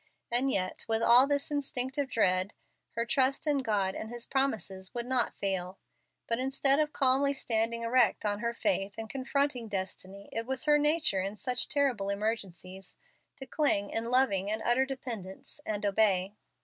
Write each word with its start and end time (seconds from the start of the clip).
And 0.31 0.49
yet 0.49 0.83
with 0.87 1.03
all 1.03 1.27
this 1.27 1.51
instinctive 1.51 2.09
dread, 2.09 2.55
her 2.95 3.05
trust 3.05 3.45
in 3.45 3.59
God 3.59 3.93
and 3.93 4.09
His 4.09 4.25
promises 4.25 4.95
would 4.95 5.05
not 5.05 5.37
fail. 5.37 5.77
But 6.27 6.39
instead 6.39 6.79
of 6.79 6.89
standing 6.89 7.77
calmly 7.77 7.81
erect 7.85 8.25
on 8.25 8.39
her 8.39 8.51
faith, 8.51 8.95
and 8.97 9.07
confronting 9.07 9.67
destiny, 9.67 10.27
it 10.31 10.47
was 10.47 10.65
her 10.65 10.79
nature, 10.79 11.21
in 11.21 11.35
such 11.35 11.69
terrible 11.69 12.09
emergencies, 12.09 12.97
to 13.37 13.45
cling 13.45 13.91
in 13.91 14.05
loving 14.05 14.49
and 14.49 14.63
utter 14.65 14.87
dependence, 14.87 15.61
and 15.67 15.85
obey. 15.85 16.33